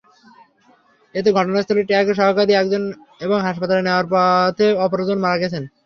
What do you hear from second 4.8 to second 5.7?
অপরজন মারা গেছেন।